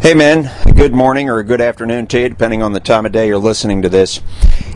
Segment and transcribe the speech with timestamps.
[0.00, 0.48] Hey, men.
[0.76, 3.36] Good morning or a good afternoon to you, depending on the time of day you're
[3.36, 4.20] listening to this.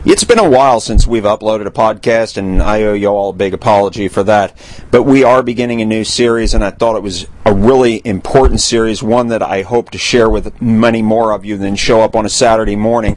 [0.05, 3.33] It's been a while since we've uploaded a podcast, and I owe you all a
[3.33, 4.53] big apology for that.
[4.91, 8.59] But we are beginning a new series, and I thought it was a really important
[8.59, 12.17] series, one that I hope to share with many more of you than show up
[12.17, 13.15] on a Saturday morning.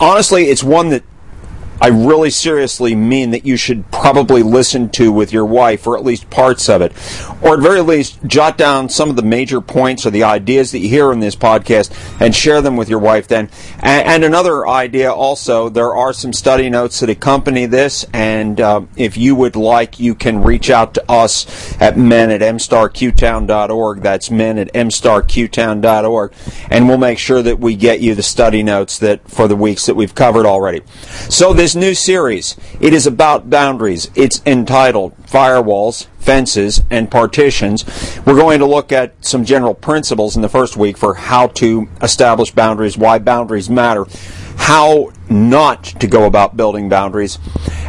[0.00, 1.04] Honestly, it's one that
[1.80, 6.04] I really seriously mean that you should probably listen to with your wife, or at
[6.04, 6.92] least parts of it.
[7.42, 10.80] Or at very least, jot down some of the major points or the ideas that
[10.80, 13.48] you hear in this podcast and share them with your wife then.
[13.80, 19.16] And, another idea also, there are some study notes that accompany this, and uh, if
[19.16, 21.46] you would like, you can reach out to us
[21.80, 24.02] at men at mstarqtown.org.
[24.02, 26.32] That's men at mstarqtown.org.
[26.70, 29.86] And we'll make sure that we get you the study notes that for the weeks
[29.86, 30.82] that we've covered already.
[31.28, 32.56] So this this new series.
[32.80, 34.10] It is about boundaries.
[34.14, 37.84] It's entitled Firewalls, Fences, and Partitions.
[38.24, 41.86] We're going to look at some general principles in the first week for how to
[42.00, 44.06] establish boundaries, why boundaries matter,
[44.56, 47.38] how not to go about building boundaries.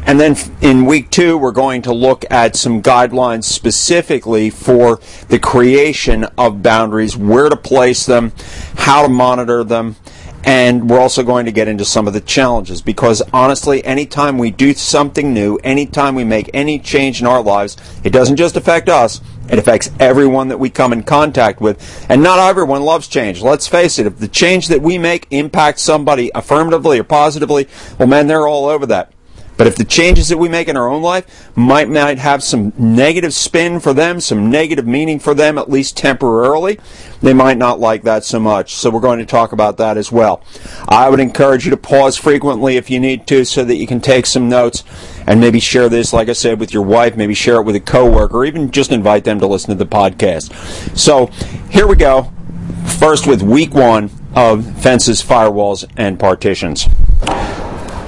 [0.06, 5.40] And then in week two, we're going to look at some guidelines specifically for the
[5.40, 8.34] creation of boundaries, where to place them,
[8.76, 9.96] how to monitor them,
[10.44, 14.52] and we're also going to get into some of the challenges because honestly, anytime we
[14.52, 18.90] do something new, anytime we make any change in our lives, it doesn't just affect
[18.90, 22.06] us, it affects everyone that we come in contact with.
[22.10, 23.42] And not everyone loves change.
[23.42, 27.68] Let's face it, if the change that we make impacts somebody affirmatively or positively,
[27.98, 29.12] well, man, they're all over that.
[29.60, 32.72] But if the changes that we make in our own life might, might have some
[32.78, 36.80] negative spin for them, some negative meaning for them, at least temporarily,
[37.22, 38.74] they might not like that so much.
[38.74, 40.42] So we're going to talk about that as well.
[40.88, 44.00] I would encourage you to pause frequently if you need to so that you can
[44.00, 44.86] take some notes
[45.28, 47.82] and maybe share this, like I said, with your wife, maybe share it with a
[47.82, 50.98] coworker, or even just invite them to listen to the podcast.
[50.98, 51.26] So
[51.70, 52.32] here we go.
[52.98, 56.88] First with week one of fences, firewalls, and partitions.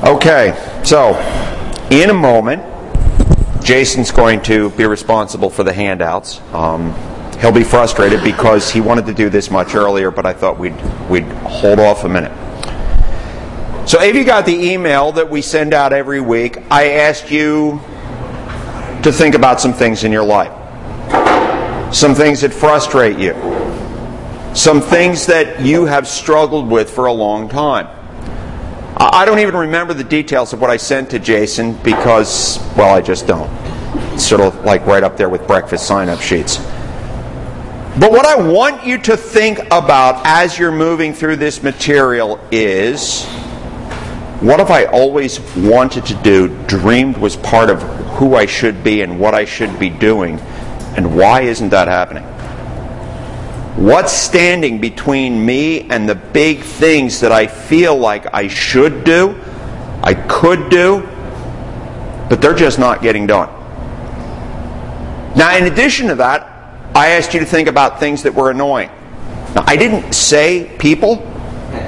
[0.03, 1.11] Okay, so
[1.91, 2.63] in a moment,
[3.63, 6.41] Jason's going to be responsible for the handouts.
[6.53, 6.91] Um,
[7.39, 10.75] he'll be frustrated because he wanted to do this much earlier, but I thought we'd
[11.07, 12.31] we'd hold off a minute.
[13.87, 17.79] So if you got the email that we send out every week, I asked you
[19.03, 20.51] to think about some things in your life.
[21.93, 23.33] Some things that frustrate you.
[24.55, 28.00] Some things that you have struggled with for a long time.
[29.11, 33.01] I don't even remember the details of what I sent to Jason because, well, I
[33.01, 33.49] just don't.
[34.13, 36.57] It's sort of like right up there with breakfast sign up sheets.
[37.99, 43.25] But what I want you to think about as you're moving through this material is
[44.41, 47.81] what have I always wanted to do, dreamed was part of
[48.17, 50.39] who I should be and what I should be doing,
[50.95, 52.23] and why isn't that happening?
[53.75, 59.39] What's standing between me and the big things that I feel like I should do,
[60.03, 61.01] I could do,
[62.29, 63.49] but they're just not getting done?
[65.35, 66.47] Now, in addition to that,
[66.93, 68.89] I asked you to think about things that were annoying.
[69.55, 71.15] Now, I didn't say people,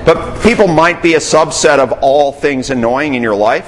[0.06, 3.68] but people might be a subset of all things annoying in your life.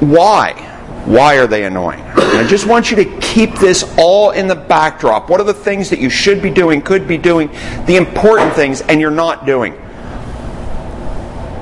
[0.00, 0.65] Why?
[1.06, 2.00] Why are they annoying?
[2.00, 5.30] And I just want you to keep this all in the backdrop.
[5.30, 7.48] What are the things that you should be doing, could be doing,
[7.86, 9.74] the important things, and you're not doing?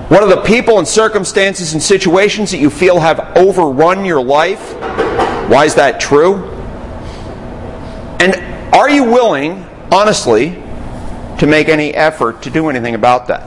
[0.09, 4.75] What are the people and circumstances and situations that you feel have overrun your life?
[5.51, 6.37] Why is that true?
[8.21, 8.35] And
[8.75, 10.51] are you willing, honestly,
[11.39, 13.47] to make any effort to do anything about that?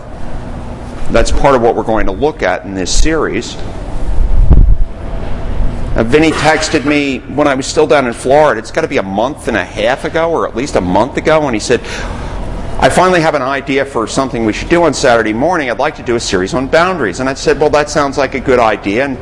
[1.12, 3.56] That's part of what we're going to look at in this series.
[5.97, 8.59] Uh, Vinny texted me when I was still down in Florida.
[8.59, 11.18] It's got to be a month and a half ago, or at least a month
[11.18, 11.81] ago, and he said,
[12.80, 15.72] I finally have an idea for something we should do on Saturday morning.
[15.72, 17.19] I'd like to do a series on boundaries.
[17.19, 19.06] And I said, Well, that sounds like a good idea.
[19.06, 19.18] And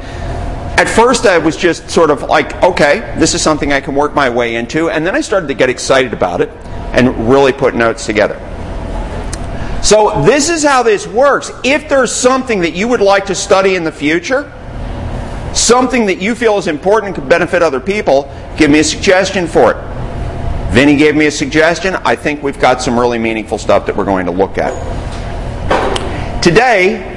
[0.78, 4.14] at first, I was just sort of like, Okay, this is something I can work
[4.14, 4.90] my way into.
[4.90, 6.50] And then I started to get excited about it
[6.92, 8.38] and really put notes together.
[9.82, 11.54] So, this is how this works.
[11.64, 14.52] If there's something that you would like to study in the future,
[15.56, 19.48] something that you feel is important and could benefit other people, give me a suggestion
[19.48, 19.96] for it.
[20.74, 21.96] Vinny gave me a suggestion.
[21.96, 24.74] I think we've got some really meaningful stuff that we're going to look at.
[26.44, 27.12] Today,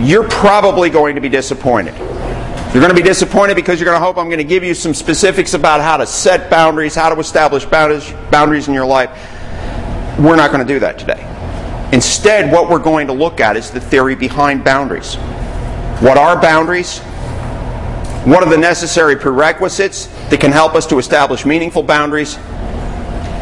[0.00, 1.94] you're probably going to be disappointed.
[1.94, 4.74] You're going to be disappointed because you're going to hope I'm going to give you
[4.74, 9.10] some specifics about how to set boundaries, how to establish boundaries in your life.
[10.18, 11.24] We're not going to do that today.
[11.92, 15.16] Instead, what we're going to look at is the theory behind boundaries.
[16.00, 16.98] What are boundaries?
[18.24, 22.36] What are the necessary prerequisites that can help us to establish meaningful boundaries?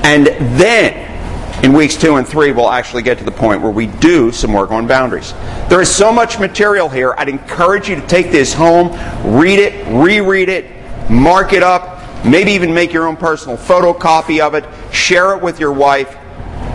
[0.05, 0.27] And
[0.59, 4.33] then, in weeks two and three, we'll actually get to the point where we do
[4.33, 5.33] some work on boundaries.
[5.69, 7.15] There is so much material here.
[7.17, 8.89] I'd encourage you to take this home,
[9.25, 10.71] read it, reread it,
[11.09, 15.59] mark it up, maybe even make your own personal photocopy of it, share it with
[15.59, 16.17] your wife.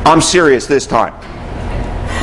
[0.06, 1.14] I'm serious this time.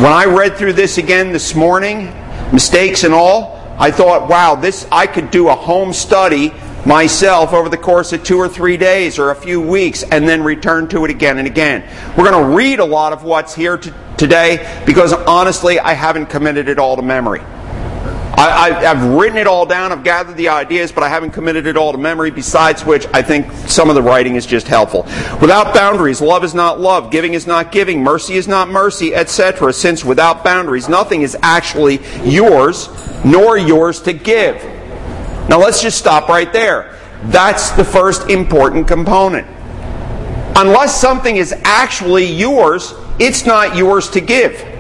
[0.01, 2.13] When I read through this again this morning,
[2.53, 6.53] mistakes and all, I thought, wow, this I could do a home study
[6.87, 10.43] myself over the course of two or three days or a few weeks and then
[10.43, 11.83] return to it again and again.
[12.17, 16.69] We're going to read a lot of what's here today because honestly, I haven't committed
[16.69, 17.43] it all to memory.
[18.37, 21.77] I, have written it all down, I've gathered the ideas, but I haven't committed it
[21.77, 25.03] all to memory, besides which I think some of the writing is just helpful.
[25.41, 29.73] Without boundaries, love is not love, giving is not giving, mercy is not mercy, etc.
[29.73, 32.89] Since without boundaries, nothing is actually yours,
[33.25, 34.63] nor yours to give.
[35.49, 36.99] Now let's just stop right there.
[37.25, 39.47] That's the first important component.
[40.57, 44.74] Unless something is actually yours, it's not yours to give.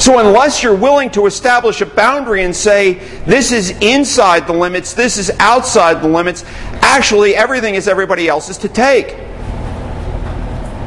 [0.00, 2.94] So, unless you're willing to establish a boundary and say,
[3.26, 6.42] this is inside the limits, this is outside the limits,
[6.80, 9.10] actually everything is everybody else's to take.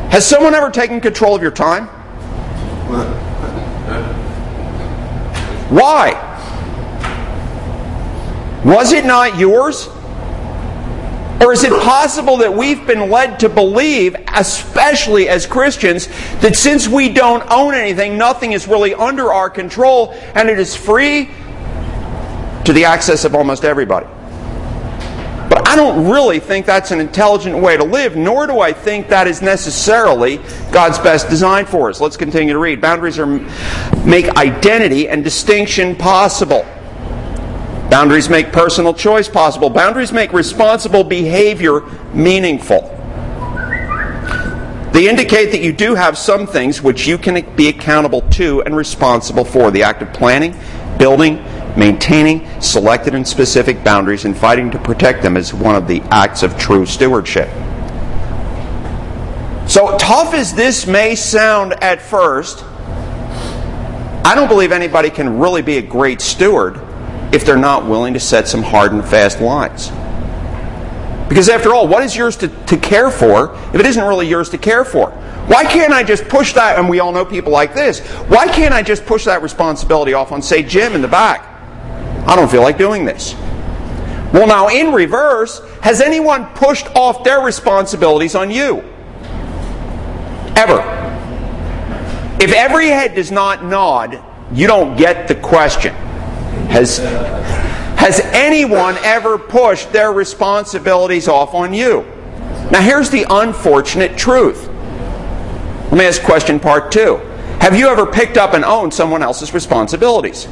[0.09, 1.85] Has someone ever taken control of your time?
[5.69, 6.13] Why?
[8.65, 9.89] Was it not yours?
[11.43, 16.07] Or is it possible that we've been led to believe, especially as Christians,
[16.39, 20.73] that since we don't own anything, nothing is really under our control and it is
[20.73, 21.29] free
[22.63, 24.05] to the access of almost everybody?
[25.49, 29.09] But I don't really think that's an intelligent way to live, nor do I think
[29.09, 30.37] that is necessarily
[30.71, 31.99] God's best design for us.
[31.99, 32.79] Let's continue to read.
[32.79, 33.27] Boundaries are,
[34.05, 36.65] make identity and distinction possible.
[37.93, 39.69] Boundaries make personal choice possible.
[39.69, 41.81] Boundaries make responsible behavior
[42.11, 42.81] meaningful.
[44.91, 48.75] They indicate that you do have some things which you can be accountable to and
[48.75, 49.69] responsible for.
[49.69, 50.55] The act of planning,
[50.97, 51.35] building,
[51.77, 56.41] maintaining selected and specific boundaries and fighting to protect them is one of the acts
[56.41, 57.47] of true stewardship.
[59.69, 62.63] So, tough as this may sound at first,
[64.25, 66.81] I don't believe anybody can really be a great steward
[67.33, 69.91] if they're not willing to set some hard and fast lines.
[71.27, 74.49] Because after all, what is yours to, to care for if it isn't really yours
[74.49, 75.09] to care for?
[75.47, 76.77] Why can't I just push that?
[76.77, 77.99] And we all know people like this.
[78.27, 81.41] Why can't I just push that responsibility off on, say, Jim in the back?
[82.27, 83.33] I don't feel like doing this.
[84.31, 88.81] Well, now, in reverse, has anyone pushed off their responsibilities on you?
[90.55, 90.81] Ever.
[92.39, 94.21] If every head does not nod,
[94.53, 95.95] you don't get the question.
[96.73, 96.97] Has,
[97.97, 102.01] has anyone ever pushed their responsibilities off on you?
[102.71, 104.67] Now, here's the unfortunate truth.
[105.91, 107.17] Let me ask question part two.
[107.59, 110.47] Have you ever picked up and owned someone else's responsibilities?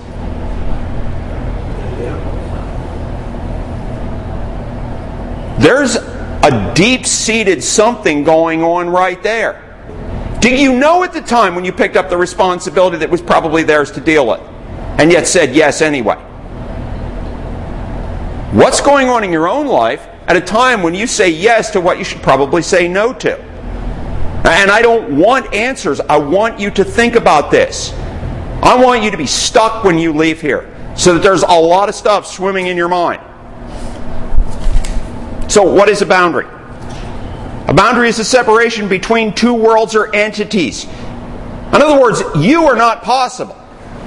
[5.60, 10.38] There's a deep seated something going on right there.
[10.40, 13.64] Did you know at the time when you picked up the responsibility that was probably
[13.64, 14.51] theirs to deal with?
[15.02, 16.14] And yet said yes anyway.
[18.54, 21.82] What's going on in your own life at a time when you say yes to
[21.82, 23.42] what you should probably say no to?
[23.42, 26.00] And I don't want answers.
[26.02, 27.94] I want you to think about this.
[28.62, 31.90] I want you to be stuck when you leave here so that there's a lot
[31.90, 33.22] of stuff swimming in your mind.
[35.52, 36.46] So, what is a boundary?
[37.68, 40.86] A boundary is a separation between two worlds or entities.
[40.86, 43.58] In other words, you are not possible.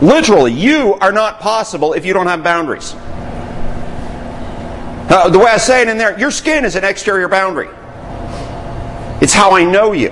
[0.03, 2.95] Literally, you are not possible if you don't have boundaries.
[5.07, 7.69] Uh, the way I say it in there, your skin is an exterior boundary.
[9.21, 10.11] It's how I know you.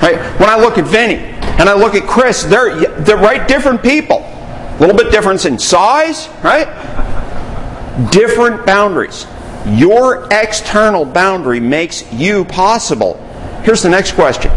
[0.00, 0.16] Right?
[0.38, 4.18] When I look at Vinny and I look at Chris, they're, they're right different people.
[4.18, 6.68] A little bit difference in size, right?
[8.10, 9.26] Different boundaries.
[9.66, 13.14] Your external boundary makes you possible.
[13.62, 14.50] Here's the next question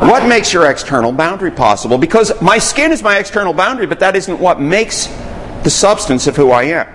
[0.00, 1.98] what makes your external boundary possible?
[1.98, 5.06] Because my skin is my external boundary, but that isn't what makes
[5.64, 6.86] the substance of who I am.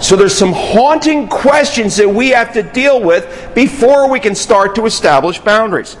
[0.00, 4.74] So there's some haunting questions that we have to deal with before we can start
[4.74, 5.96] to establish boundaries.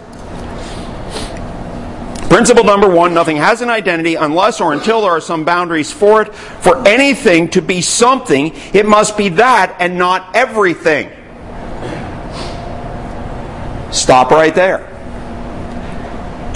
[2.28, 6.22] Principle number one nothing has an identity unless or until there are some boundaries for
[6.22, 6.34] it.
[6.34, 11.10] For anything to be something, it must be that and not everything.
[13.94, 14.90] Stop right there.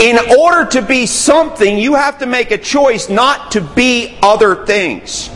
[0.00, 4.66] In order to be something, you have to make a choice not to be other
[4.66, 5.28] things.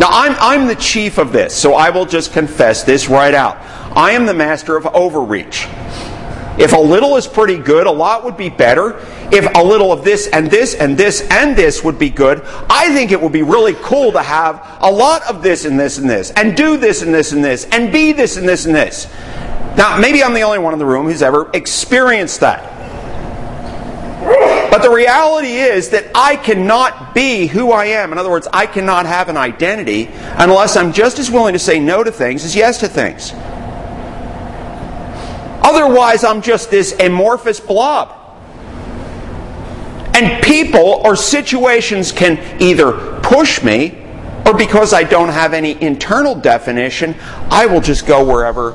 [0.00, 3.56] Now, I'm, I'm the chief of this, so I will just confess this right out.
[3.96, 5.66] I am the master of overreach.
[6.58, 8.98] If a little is pretty good, a lot would be better.
[9.32, 12.92] If a little of this and this and this and this would be good, I
[12.94, 16.08] think it would be really cool to have a lot of this and this and
[16.08, 19.06] this, and do this and this and this, and be this and this and this.
[19.76, 22.68] Now, maybe I'm the only one in the room who's ever experienced that.
[24.70, 28.12] But the reality is that I cannot be who I am.
[28.12, 31.78] In other words, I cannot have an identity unless I'm just as willing to say
[31.78, 33.32] no to things as yes to things.
[35.64, 38.18] Otherwise, I'm just this amorphous blob.
[40.14, 43.98] And people or situations can either push me,
[44.46, 47.14] or because I don't have any internal definition,
[47.50, 48.72] I will just go wherever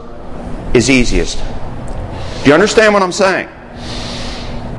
[0.78, 1.40] is easiest.
[2.44, 3.50] Do you understand what I'm saying?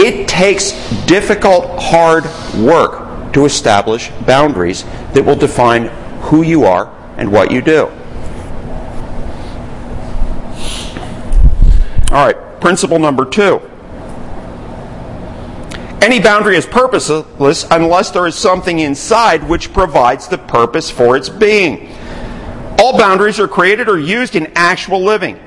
[0.00, 0.72] It takes
[1.06, 2.24] difficult, hard
[2.56, 5.86] work to establish boundaries that will define
[6.22, 7.86] who you are and what you do.
[12.10, 13.60] All right, principle number two.
[16.00, 21.28] Any boundary is purposeless unless there is something inside which provides the purpose for its
[21.28, 21.92] being.
[22.78, 25.40] All boundaries are created or used in actual living.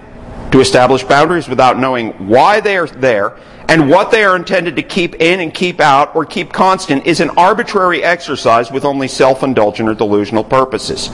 [0.51, 3.37] To establish boundaries without knowing why they are there
[3.69, 7.21] and what they are intended to keep in and keep out or keep constant is
[7.21, 11.07] an arbitrary exercise with only self indulgent or delusional purposes.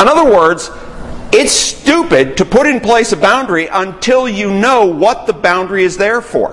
[0.00, 0.70] In other words,
[1.32, 5.96] it's stupid to put in place a boundary until you know what the boundary is
[5.96, 6.52] there for.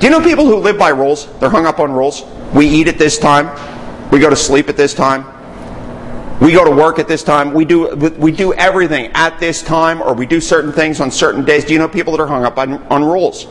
[0.00, 1.26] Do you know people who live by rules?
[1.38, 2.24] They're hung up on rules.
[2.52, 3.46] We eat at this time.
[4.10, 5.35] We go to sleep at this time.
[6.40, 7.54] We go to work at this time.
[7.54, 11.44] We do we do everything at this time, or we do certain things on certain
[11.44, 11.64] days.
[11.64, 13.46] Do you know people that are hung up on, on rules?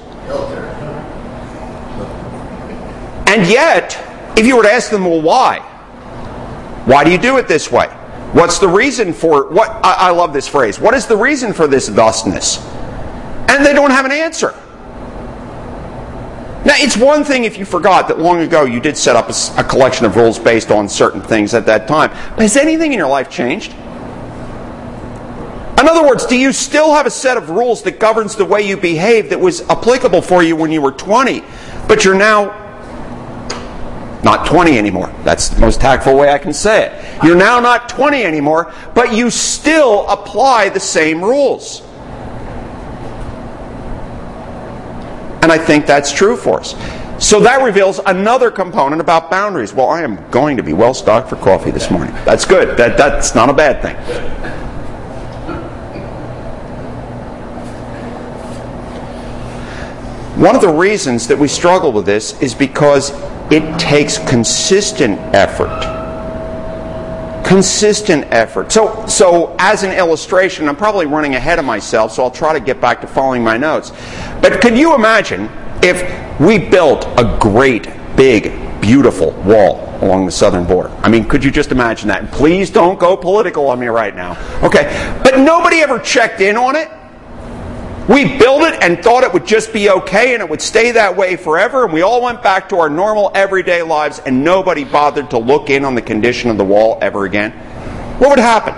[3.28, 3.98] And yet,
[4.38, 5.60] if you were to ask them, well, why?
[6.86, 7.88] Why do you do it this way?
[8.34, 9.70] What's the reason for what?
[9.84, 10.80] I, I love this phrase.
[10.80, 12.64] What is the reason for this thusness?
[13.50, 14.54] And they don't have an answer.
[16.66, 19.62] Now, it's one thing if you forgot that long ago you did set up a,
[19.62, 22.10] a, collection of rules based on certain things at that time.
[22.32, 23.72] But has anything in your life changed?
[25.80, 28.64] In other words, do you still have a set of rules that governs the way
[28.64, 31.44] you behave that was applicable for you when you were 20,
[31.88, 32.64] but you're now
[34.26, 35.14] not 20 anymore.
[35.24, 37.24] That's the most tactful way I can say it.
[37.24, 41.84] You're now not 20 anymore, but you still apply the same rules.
[45.46, 46.74] And I think that's true for us.
[47.24, 49.76] So that reveals another component about boundaries.
[49.76, 52.16] Well, I am going to be well stocked for coffee this morning.
[52.26, 52.76] That's good.
[52.78, 53.96] That, that's not a bad thing.
[60.42, 63.12] One of the reasons that we struggle with this is because
[63.52, 65.95] it takes consistent effort.
[67.46, 68.72] Consistent effort.
[68.72, 72.60] So, so as an illustration, I'm probably running ahead of myself, so I'll try to
[72.60, 73.92] get back to following my notes.
[74.42, 75.50] But could you imagine
[75.84, 80.90] if we built a great, big, beautiful wall along the southern border?
[81.04, 82.32] I mean, could you just imagine that?
[82.32, 84.38] Please don't go political on me right now.
[84.64, 84.84] Okay.
[85.24, 86.90] But nobody ever checked in on it.
[88.08, 91.18] We built it and thought it would just be okay and it would stay that
[91.18, 95.32] way forever, and we all went back to our normal everyday lives, and nobody bothered
[95.32, 97.52] to look in on the condition of the wall ever again.
[98.20, 98.76] What would happen?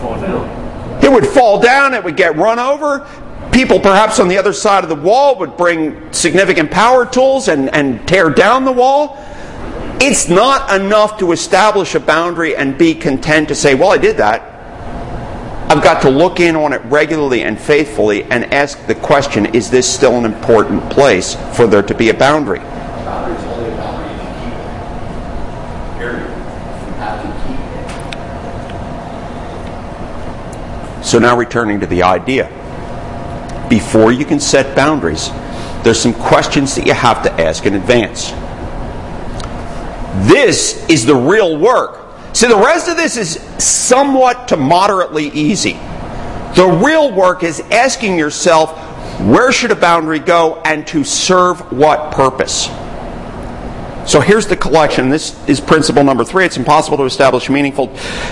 [0.00, 1.04] Fall down.
[1.04, 3.06] It would fall down, it would get run over.
[3.52, 7.72] People, perhaps on the other side of the wall, would bring significant power tools and,
[7.72, 9.16] and tear down the wall.
[10.00, 14.16] It's not enough to establish a boundary and be content to say, well, I did
[14.16, 14.55] that.
[15.68, 19.68] I've got to look in on it regularly and faithfully and ask the question is
[19.68, 22.60] this still an important place for there to be a boundary?
[31.02, 32.46] So now returning to the idea.
[33.68, 35.30] Before you can set boundaries,
[35.82, 38.30] there's some questions that you have to ask in advance.
[40.28, 42.05] This is the real work
[42.36, 45.72] See, the rest of this is somewhat to moderately easy.
[46.54, 48.76] The real work is asking yourself,
[49.22, 52.66] where should a boundary go and to serve what purpose?
[54.04, 55.08] So here's the collection.
[55.08, 56.44] This is principle number three.
[56.44, 57.86] It's impossible to establish meaningful,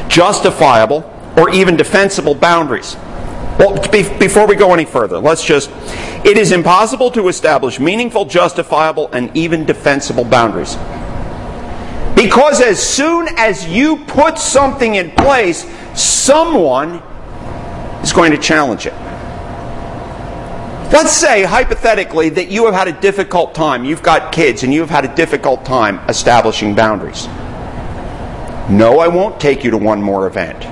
[0.09, 2.97] justifiable, or even defensible boundaries.
[3.59, 5.71] Well, before we go any further, let's just.
[6.27, 10.77] It is impossible to establish meaningful, justifiable, and even defensible boundaries.
[12.15, 17.03] Because as soon as you put something in place, someone
[18.03, 18.95] is going to challenge it.
[20.93, 23.85] Let's say, hypothetically, that you have had a difficult time.
[23.85, 27.27] You've got kids and you've had a difficult time establishing boundaries.
[28.71, 30.63] No, I won't take you to one more event.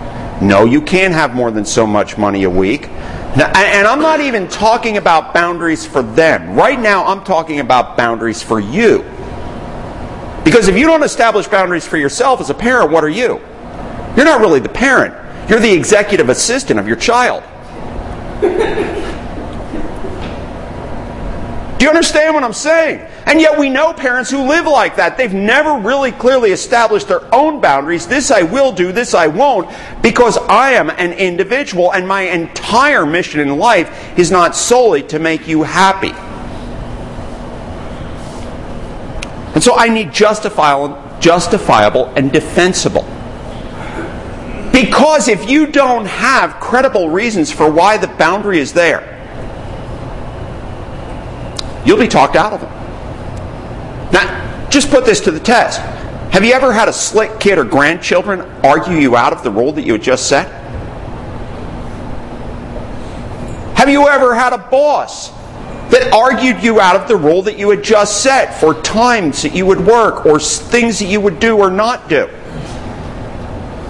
[0.41, 2.89] No, you can't have more than so much money a week.
[3.37, 6.55] Now, and I'm not even talking about boundaries for them.
[6.55, 9.05] Right now, I'm talking about boundaries for you.
[10.45, 13.41] Because if you don't establish boundaries for yourself as a parent, what are you?
[14.17, 15.15] You're not really the parent,
[15.49, 17.43] you're the executive assistant of your child.
[21.79, 23.01] Do you understand what I'm saying?
[23.27, 25.17] And yet we know parents who live like that.
[25.17, 28.07] They've never really clearly established their own boundaries.
[28.07, 29.69] This I will do, this I won't,
[30.03, 35.19] because I am an individual and my entire mission in life is not solely to
[35.19, 36.13] make you happy.
[39.63, 43.05] And so I need justifiable, justifiable and defensible.
[44.73, 49.07] Because if you don't have credible reasons for why the boundary is there,
[51.87, 54.13] you'll be talked out of it.
[54.13, 55.79] Now, just put this to the test.
[56.33, 59.71] Have you ever had a slick kid or grandchildren argue you out of the rule
[59.75, 60.49] that you had just set?
[63.77, 65.31] Have you ever had a boss
[65.93, 69.55] that argued you out of the rule that you had just set for times that
[69.55, 72.29] you would work or things that you would do or not do?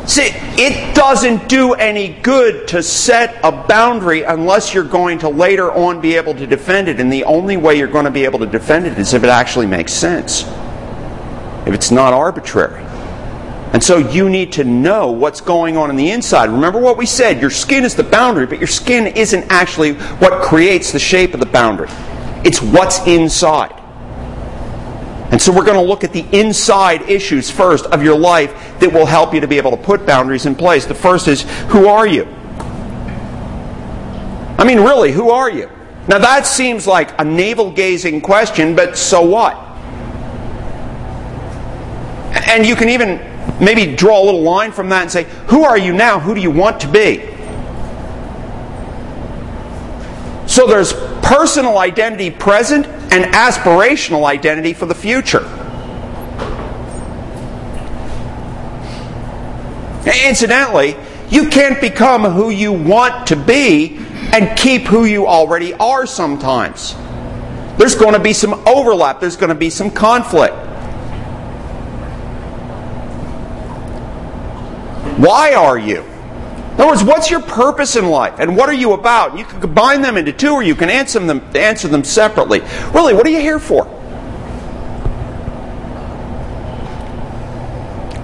[0.06, 5.71] See, it doesn't do any good to set a boundary unless you're going to later
[5.71, 6.99] on be able to defend it.
[6.99, 9.30] And the only way you're going to be able to defend it is if it
[9.30, 10.42] actually makes sense,
[11.66, 12.85] if it's not arbitrary.
[13.72, 16.50] And so you need to know what's going on in the inside.
[16.50, 20.42] Remember what we said your skin is the boundary, but your skin isn't actually what
[20.42, 21.88] creates the shape of the boundary,
[22.44, 23.78] it's what's inside.
[25.32, 28.92] And so we're going to look at the inside issues first of your life that
[28.92, 30.84] will help you to be able to put boundaries in place.
[30.84, 32.24] The first is who are you?
[34.58, 35.70] I mean, really, who are you?
[36.06, 39.56] Now that seems like a navel gazing question, but so what?
[42.50, 45.78] And you can even maybe draw a little line from that and say, who are
[45.78, 46.18] you now?
[46.20, 47.28] Who do you want to be?
[50.46, 55.44] So there's personal identity present and aspirational identity for the future.
[60.26, 60.96] Incidentally,
[61.31, 63.96] you can't become who you want to be
[64.33, 66.94] and keep who you already are sometimes.
[67.78, 70.55] There's going to be some overlap, there's going to be some conflict.
[75.18, 76.02] Why are you?
[76.02, 79.36] In other words, what's your purpose in life and what are you about?
[79.36, 82.60] You can combine them into two or you can answer them, answer them separately.
[82.94, 83.84] Really, what are you here for?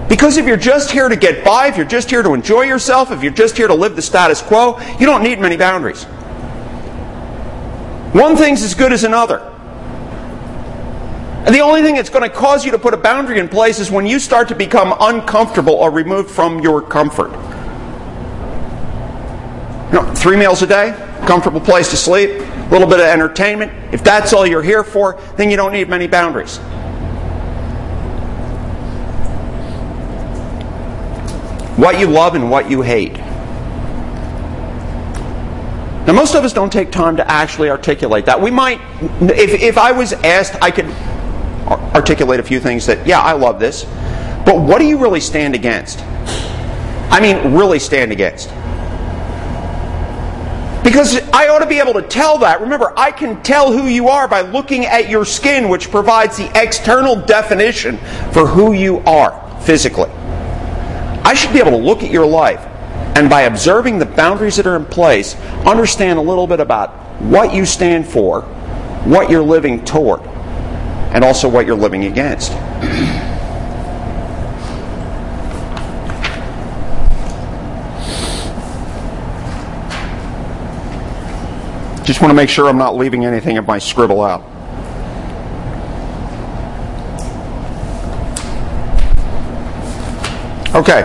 [0.09, 3.11] Because if you're just here to get by, if you're just here to enjoy yourself,
[3.11, 6.05] if you're just here to live the status quo, you don't need many boundaries.
[8.15, 9.58] One thing's as good as another.
[11.47, 13.79] And the only thing that's going to cause you to put a boundary in place
[13.79, 17.31] is when you start to become uncomfortable or removed from your comfort.
[19.89, 20.93] You know, three meals a day,
[21.27, 23.73] comfortable place to sleep, a little bit of entertainment.
[23.95, 26.59] If that's all you're here for, then you don't need many boundaries.
[31.79, 33.17] What you love and what you hate.
[36.07, 38.41] Now, most of us don't take time to actually articulate that.
[38.41, 38.81] We might,
[39.21, 40.87] if, if I was asked, I could
[41.69, 43.85] articulate a few things that, yeah, I love this.
[44.45, 46.01] But what do you really stand against?
[47.11, 48.49] I mean, really stand against.
[50.85, 52.61] Because I ought to be able to tell that.
[52.61, 56.51] Remember, I can tell who you are by looking at your skin, which provides the
[56.55, 57.99] external definition
[58.33, 60.11] for who you are physically.
[61.25, 62.65] I should be able to look at your life
[63.19, 65.35] and by observing the boundaries that are in place,
[65.67, 68.43] understand a little bit about what you stand for,
[69.03, 70.21] what you're living toward,
[71.19, 72.53] and also what you're living against.
[82.07, 84.45] Just want to make sure I'm not leaving anything of my scribble out.
[90.77, 91.03] Okay,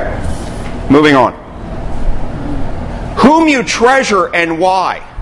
[0.91, 1.33] moving on.
[3.17, 5.12] Whom you treasure and why.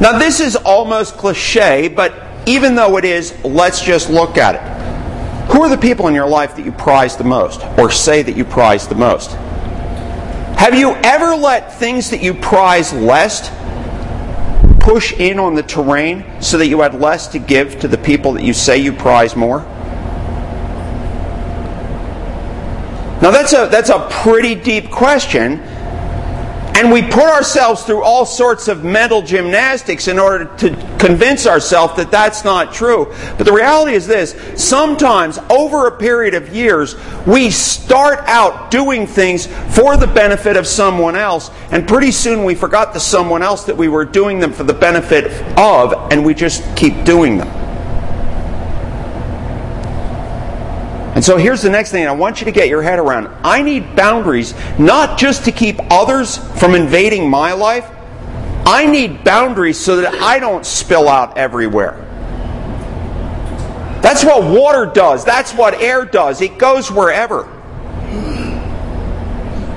[0.00, 2.14] Now, this is almost cliche, but
[2.46, 5.52] even though it is, let's just look at it.
[5.52, 8.36] Who are the people in your life that you prize the most, or say that
[8.36, 9.32] you prize the most?
[10.58, 13.50] Have you ever let things that you prize less
[14.80, 18.32] push in on the terrain so that you had less to give to the people
[18.32, 19.60] that you say you prize more?
[23.22, 25.62] Now that's a that's a pretty deep question.
[26.76, 31.94] And we put ourselves through all sorts of mental gymnastics in order to convince ourselves
[31.96, 33.14] that that's not true.
[33.38, 39.06] But the reality is this sometimes, over a period of years, we start out doing
[39.06, 43.64] things for the benefit of someone else, and pretty soon we forgot the someone else
[43.64, 47.63] that we were doing them for the benefit of, and we just keep doing them.
[51.14, 53.28] And so here's the next thing I want you to get your head around.
[53.44, 57.88] I need boundaries not just to keep others from invading my life,
[58.66, 62.00] I need boundaries so that I don't spill out everywhere.
[64.02, 66.40] That's what water does, that's what air does.
[66.40, 67.44] It goes wherever.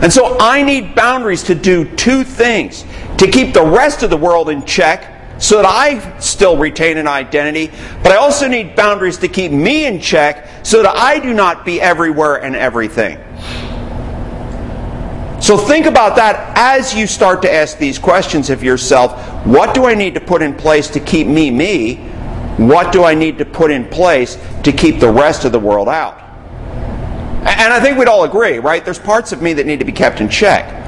[0.02, 2.84] And so I need boundaries to do two things
[3.18, 7.08] to keep the rest of the world in check so that I still retain an
[7.08, 7.72] identity,
[8.04, 11.66] but I also need boundaries to keep me in check so that I do not
[11.66, 13.18] be everywhere and everything.
[15.40, 19.46] So think about that as you start to ask these questions of yourself.
[19.46, 21.96] What do I need to put in place to keep me me?
[22.58, 25.88] What do I need to put in place to keep the rest of the world
[25.88, 26.20] out?
[27.48, 28.84] And I think we'd all agree, right?
[28.84, 30.87] There's parts of me that need to be kept in check.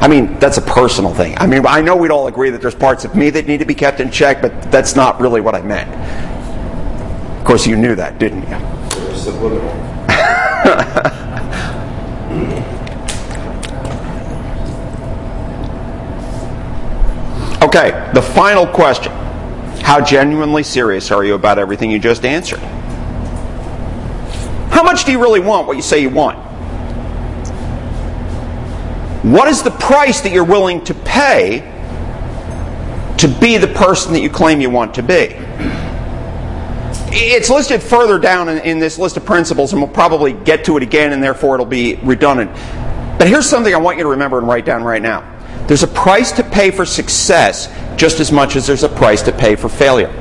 [0.00, 1.36] I mean, that's a personal thing.
[1.38, 3.64] I mean, I know we'd all agree that there's parts of me that need to
[3.64, 5.90] be kept in check, but that's not really what I meant.
[7.38, 8.56] Of course, you knew that, didn't you?
[17.62, 19.12] okay, the final question.
[19.82, 22.60] How genuinely serious are you about everything you just answered?
[24.70, 26.45] How much do you really want what you say you want?
[29.22, 31.60] What is the price that you're willing to pay
[33.18, 35.34] to be the person that you claim you want to be?
[37.18, 40.76] It's listed further down in, in, this list of principles, and we'll probably get to
[40.76, 42.52] it again, and therefore it'll be redundant.
[43.18, 45.32] But here's something I want you to remember and write down right now
[45.66, 49.32] there's a price to pay for success just as much as there's a price to
[49.32, 50.12] pay for failure.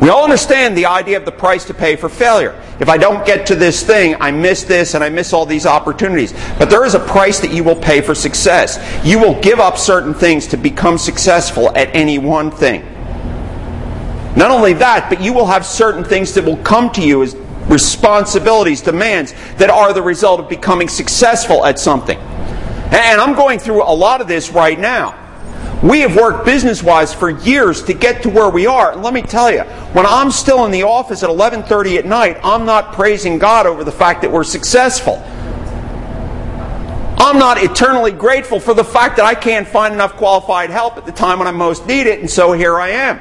[0.00, 2.60] We all understand the idea of the price to pay for failure.
[2.78, 5.66] If I don't get to this thing, I miss this and I miss all these
[5.66, 6.32] opportunities.
[6.58, 8.78] But there is a price that you will pay for success.
[9.04, 12.82] You will give up certain things to become successful at any one thing.
[14.36, 17.34] Not only that, but you will have certain things that will come to you as
[17.66, 22.18] responsibilities, demands that are the result of becoming successful at something.
[22.18, 25.27] And I'm going through a lot of this right now.
[25.82, 28.92] We have worked business wise for years to get to where we are.
[28.92, 29.60] And let me tell you,
[29.92, 33.84] when I'm still in the office at 11:30 at night, I'm not praising God over
[33.84, 35.22] the fact that we're successful.
[37.20, 41.06] I'm not eternally grateful for the fact that I can't find enough qualified help at
[41.06, 43.20] the time when I most need it, and so here I am.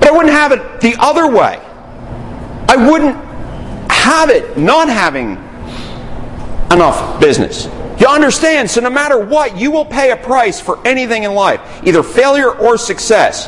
[0.00, 1.58] But I wouldn't have it the other way.
[2.68, 3.16] I wouldn't
[3.90, 5.32] have it not having
[6.70, 7.68] enough business.
[8.02, 8.68] You understand?
[8.68, 12.50] So, no matter what, you will pay a price for anything in life, either failure
[12.50, 13.46] or success.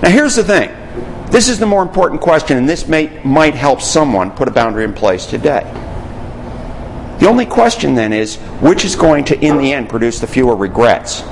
[0.00, 0.70] Now, here's the thing
[1.32, 4.84] this is the more important question, and this may, might help someone put a boundary
[4.84, 5.64] in place today.
[7.18, 10.54] The only question then is which is going to, in the end, produce the fewer
[10.54, 11.22] regrets?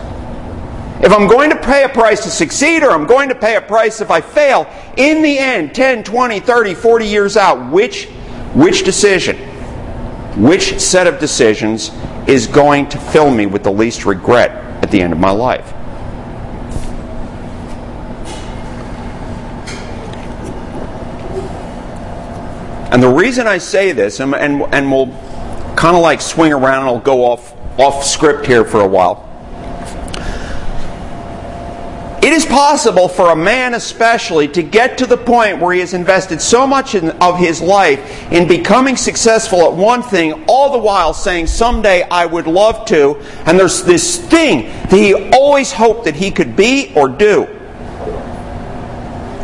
[1.04, 3.60] If I'm going to pay a price to succeed or I'm going to pay a
[3.60, 8.06] price if I fail, in the end, 10, 20, 30, 40 years out, which,
[8.54, 9.36] which decision,
[10.36, 11.92] which set of decisions
[12.26, 14.50] is going to fill me with the least regret
[14.82, 15.72] at the end of my life.
[22.92, 25.08] And the reason I say this, and, and, and we'll
[25.74, 29.33] kind of like swing around and I'll go off, off script here for a while.
[32.24, 35.92] It is possible for a man, especially, to get to the point where he has
[35.92, 40.78] invested so much in, of his life in becoming successful at one thing, all the
[40.78, 43.16] while saying, Someday I would love to.
[43.44, 47.44] And there's this thing that he always hoped that he could be or do.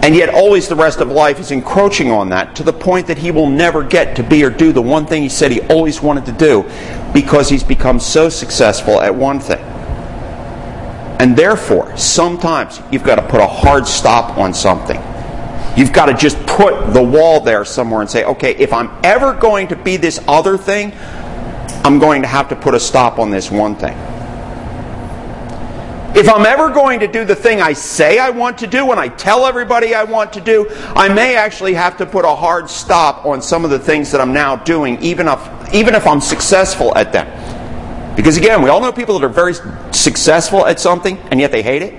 [0.03, 3.19] And yet, always the rest of life is encroaching on that to the point that
[3.19, 6.01] he will never get to be or do the one thing he said he always
[6.01, 6.63] wanted to do
[7.13, 9.70] because he's become so successful at one thing.
[11.21, 14.97] And therefore, sometimes you've got to put a hard stop on something.
[15.77, 19.35] You've got to just put the wall there somewhere and say, okay, if I'm ever
[19.35, 20.95] going to be this other thing,
[21.85, 23.99] I'm going to have to put a stop on this one thing.
[26.17, 28.99] If I'm ever going to do the thing I say I want to do and
[28.99, 32.71] I tell everybody I want to do, I may actually have to put a hard
[32.71, 36.23] stop on some of the things that I'm now doing, even if, even if I'm
[36.23, 37.27] successful at them.
[38.21, 39.55] Because again, we all know people that are very
[39.95, 41.95] successful at something and yet they hate it.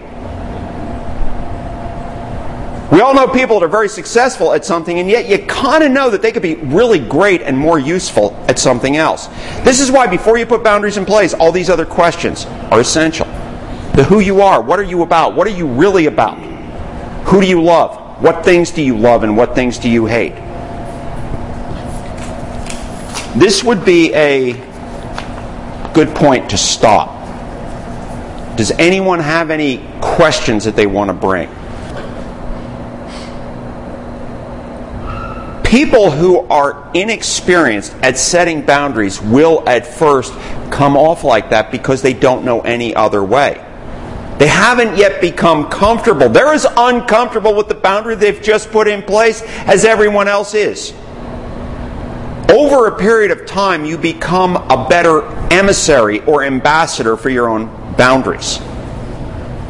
[2.92, 5.92] We all know people that are very successful at something, and yet you kind of
[5.92, 9.30] know that they could be really great and more useful at something else.
[9.64, 13.26] This is why, before you put boundaries in place, all these other questions are essential.
[13.96, 16.38] The who you are, what are you about, what are you really about,
[17.30, 20.36] who do you love, what things do you love, and what things do you hate.
[23.40, 24.71] This would be a
[25.94, 27.18] good point to stop.
[28.58, 31.50] Does anyone have any questions that they want to bring?
[35.64, 40.34] People who are inexperienced at setting boundaries will at first
[40.70, 43.66] come off like that because they don't know any other way.
[44.38, 46.28] They haven't yet become comfortable.
[46.28, 50.94] They're as uncomfortable with the boundary they've just put in place as everyone else is.
[52.50, 57.68] Over a period of time, you become a better emissary or ambassador for your own
[57.96, 58.60] boundaries.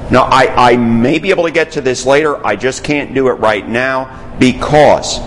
[0.09, 2.45] Now, I, I may be able to get to this later.
[2.45, 5.19] I just can't do it right now because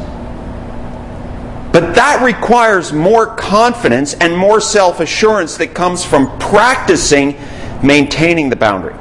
[1.74, 7.36] but that requires more confidence and more self assurance that comes from practicing
[7.82, 8.94] maintaining the boundary.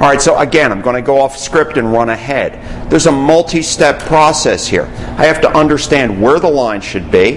[0.00, 2.88] All right, so again, I'm going to go off script and run ahead.
[2.88, 4.84] There's a multi step process here.
[5.18, 7.34] I have to understand where the line should be.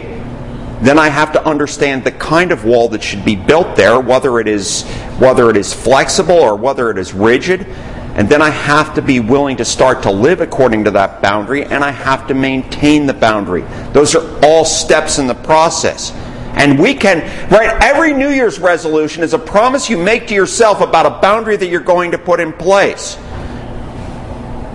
[0.81, 4.39] Then I have to understand the kind of wall that should be built there, whether
[4.39, 4.83] it is,
[5.17, 7.65] whether it is flexible or whether it is rigid.
[8.13, 11.63] And then I have to be willing to start to live according to that boundary,
[11.63, 13.63] and I have to maintain the boundary.
[13.91, 16.11] Those are all steps in the process.
[16.55, 20.81] And we can, right, every New Year's resolution is a promise you make to yourself
[20.81, 23.17] about a boundary that you're going to put in place.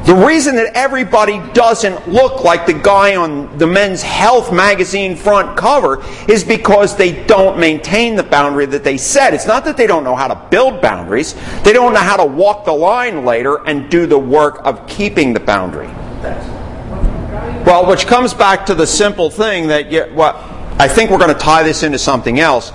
[0.07, 5.59] The reason that everybody doesn't look like the guy on the Men's Health magazine front
[5.59, 9.35] cover is because they don't maintain the boundary that they set.
[9.35, 11.35] It's not that they don't know how to build boundaries,
[11.65, 15.33] they don't know how to walk the line later and do the work of keeping
[15.33, 15.89] the boundary.
[17.67, 20.37] Well, which comes back to the simple thing that you, what
[20.79, 22.73] I think we're going to tie this into something else.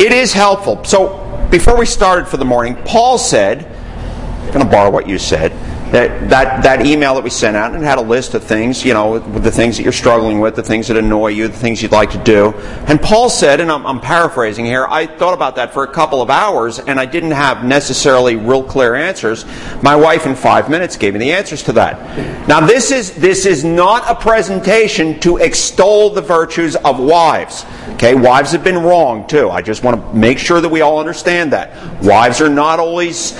[0.00, 0.84] It is helpful.
[0.84, 5.18] So, before we started for the morning, Paul said, I'm going to borrow what you
[5.18, 5.52] said
[5.94, 8.92] that, that, that email that we sent out and had a list of things, you
[8.92, 11.92] know, the things that you're struggling with, the things that annoy you, the things you'd
[11.92, 12.52] like to do.
[12.88, 16.20] And Paul said, and I'm, I'm paraphrasing here, I thought about that for a couple
[16.20, 19.44] of hours and I didn't have necessarily real clear answers.
[19.84, 22.48] My wife in five minutes gave me the answers to that.
[22.48, 27.64] Now this is, this is not a presentation to extol the virtues of wives.
[27.90, 29.48] Okay, wives have been wrong too.
[29.48, 32.02] I just want to make sure that we all understand that.
[32.02, 33.38] Wives are not always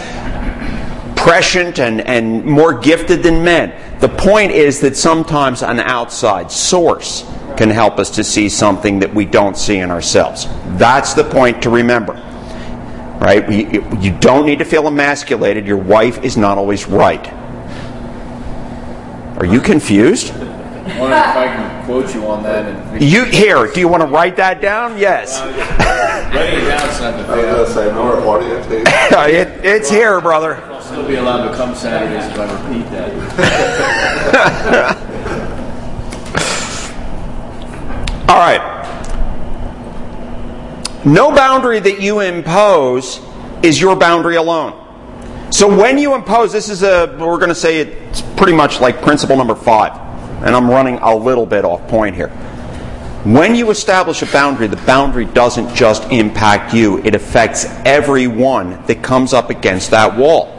[1.25, 3.73] prescient and, and more gifted than men.
[4.01, 7.25] The point is that sometimes an outside source
[7.57, 10.47] can help us to see something that we don't see in ourselves.
[10.77, 12.13] That's the point to remember.
[13.19, 13.51] Right?
[13.51, 15.67] You, don't need to feel emasculated.
[15.67, 17.27] Your wife is not always right.
[19.39, 20.31] Are you confused?
[20.35, 22.67] I wonder if I can quote you on that.
[22.67, 23.67] And you here?
[23.73, 24.99] Do you want to write that down?
[24.99, 25.41] Yes.
[26.35, 27.25] Writing it down something.
[27.25, 28.87] I was going to say more audio tape.
[28.87, 30.74] it, it's here, brother.
[30.95, 33.11] I'll still be allowed to come Saturdays if I repeat that.
[38.29, 38.63] All right.
[41.05, 43.21] No boundary that you impose
[43.65, 44.81] is your boundary alone.
[45.51, 49.03] So when you impose, this is a, we're going to say it's pretty much like
[49.03, 49.95] principle number five
[50.45, 52.29] and I'm running a little bit off point here.
[53.25, 59.03] When you establish a boundary, the boundary doesn't just impact you, it affects everyone that
[59.03, 60.54] comes up against that wall.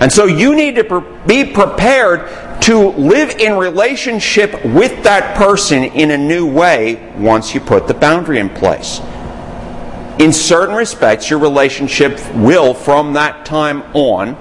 [0.00, 6.10] And so you need to be prepared to live in relationship with that person in
[6.10, 9.00] a new way once you put the boundary in place.
[10.18, 14.36] In certain respects, your relationship will, from that time on,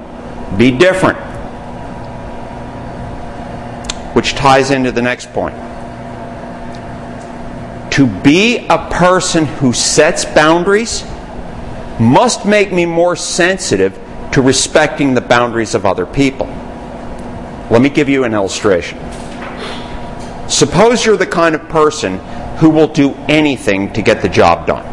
[0.57, 1.17] be different
[4.15, 5.53] which ties into the next point.
[7.91, 11.03] To be a person who sets boundaries
[11.99, 13.97] must make me more sensitive
[14.36, 16.45] to respecting the boundaries of other people.
[17.71, 19.00] Let me give you an illustration.
[20.50, 22.17] Suppose you're the kind of person
[22.58, 24.84] who will do anything to get the job done.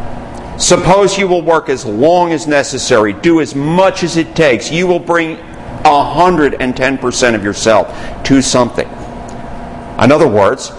[0.57, 4.71] Suppose you will work as long as necessary, do as much as it takes.
[4.71, 5.35] You will bring
[5.83, 8.87] 110% of yourself to something.
[8.87, 10.71] In other words,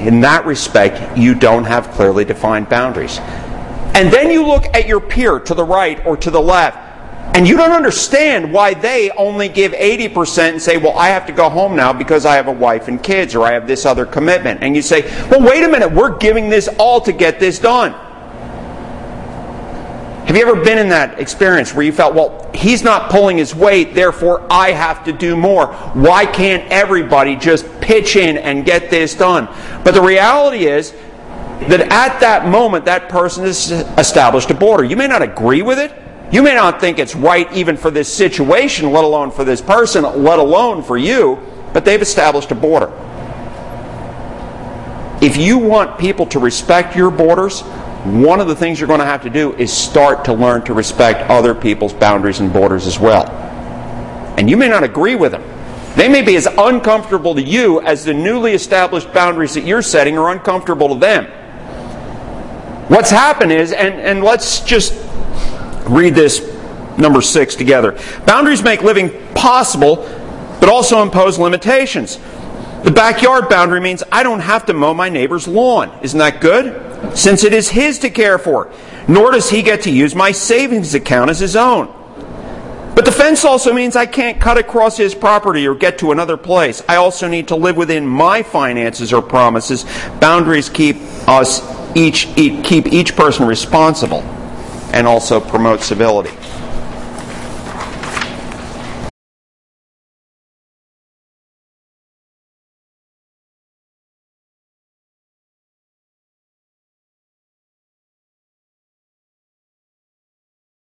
[0.00, 3.20] in that respect, you don't have clearly defined boundaries.
[3.94, 6.81] And then you look at your peer to the right or to the left,
[7.34, 11.32] and you don't understand why they only give 80% and say, Well, I have to
[11.32, 14.04] go home now because I have a wife and kids, or I have this other
[14.04, 14.62] commitment.
[14.62, 17.94] And you say, Well, wait a minute, we're giving this all to get this done.
[20.26, 23.54] Have you ever been in that experience where you felt, well, he's not pulling his
[23.54, 25.66] weight, therefore I have to do more?
[25.94, 29.46] Why can't everybody just pitch in and get this done?
[29.84, 30.92] But the reality is
[31.68, 34.84] that at that moment, that person has established a border.
[34.84, 36.01] You may not agree with it.
[36.32, 40.02] You may not think it's right even for this situation, let alone for this person,
[40.02, 41.38] let alone for you,
[41.74, 42.90] but they've established a border.
[45.20, 49.06] If you want people to respect your borders, one of the things you're going to
[49.06, 52.98] have to do is start to learn to respect other people's boundaries and borders as
[52.98, 53.28] well.
[54.38, 55.44] And you may not agree with them.
[55.96, 60.16] They may be as uncomfortable to you as the newly established boundaries that you're setting
[60.16, 61.26] are uncomfortable to them.
[62.88, 64.94] What's happened is, and, and let's just
[65.84, 66.40] read this
[66.98, 67.98] number six together.
[68.26, 69.96] Boundaries make living possible,
[70.60, 72.18] but also impose limitations.
[72.84, 75.96] The backyard boundary means I don't have to mow my neighbor's lawn.
[76.02, 76.90] Isn't that good?
[77.14, 78.70] since it is his to care for,
[79.08, 81.92] nor does he get to use my savings account as his own.
[82.94, 86.36] But the fence also means I can't cut across his property or get to another
[86.36, 86.82] place.
[86.88, 89.84] I also need to live within my finances or promises.
[90.20, 91.62] Boundaries keep us
[91.94, 94.22] each keep each person responsible
[94.92, 96.30] and also promote civility.